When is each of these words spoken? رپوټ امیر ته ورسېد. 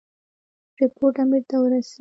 رپوټ 0.79 1.15
امیر 1.23 1.43
ته 1.49 1.55
ورسېد. 1.59 1.89